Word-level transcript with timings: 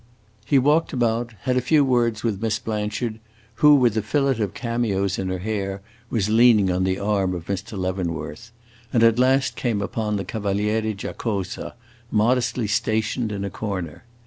He 0.47 0.57
walked 0.57 0.93
about, 0.93 1.35
had 1.41 1.57
a 1.57 1.61
few 1.61 1.85
words 1.85 2.23
with 2.23 2.41
Miss 2.41 2.57
Blanchard, 2.57 3.19
who, 3.61 3.75
with 3.75 3.95
a 3.95 4.01
fillet 4.01 4.39
of 4.41 4.55
cameos 4.55 5.19
in 5.19 5.29
her 5.29 5.37
hair, 5.37 5.83
was 6.09 6.27
leaning 6.27 6.71
on 6.71 6.85
the 6.85 6.97
arm 6.97 7.35
of 7.35 7.45
Mr. 7.45 7.77
Leavenworth, 7.77 8.51
and 8.91 9.03
at 9.03 9.19
last 9.19 9.55
came 9.55 9.79
upon 9.79 10.15
the 10.15 10.25
Cavaliere 10.25 10.95
Giacosa, 10.95 11.75
modestly 12.09 12.65
stationed 12.65 13.31
in 13.31 13.45
a 13.45 13.51
corner. 13.51 14.03